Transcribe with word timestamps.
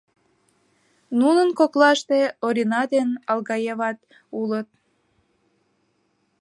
Нунын 1.19 1.49
коклаште 1.59 2.19
Орина 2.45 2.83
ден 2.93 3.09
Алгаеват 3.31 3.99
улыт. 4.39 4.69